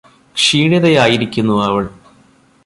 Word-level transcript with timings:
ക്ഷീണിതയായിരിക്കുന്നു 0.35 1.63
അവൾ 1.63 1.83